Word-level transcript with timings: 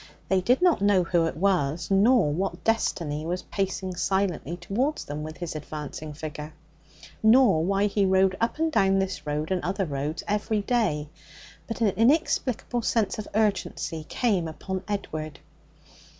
They 0.29 0.41
did 0.41 0.63
not 0.63 0.81
know 0.81 1.03
who 1.03 1.25
it 1.27 1.37
was, 1.37 1.91
nor 1.91 2.31
what 2.33 2.63
destiny 2.63 3.23
was 3.23 3.43
pacing 3.43 3.95
silently 3.97 4.57
towards 4.57 5.05
them 5.05 5.21
with 5.21 5.37
his 5.37 5.55
advancing 5.55 6.11
figure, 6.13 6.53
nor 7.21 7.63
why 7.63 7.85
he 7.85 8.03
rode 8.03 8.35
up 8.41 8.57
and 8.57 8.71
down 8.71 8.97
this 8.97 9.27
road 9.27 9.51
and 9.51 9.61
other 9.63 9.85
roads 9.85 10.23
every 10.27 10.61
day; 10.61 11.07
but 11.67 11.81
an 11.81 11.89
inexplicable 11.89 12.81
sense 12.81 13.19
of 13.19 13.27
urgency 13.35 14.03
came 14.09 14.47
upon 14.47 14.83
Edward. 14.87 15.37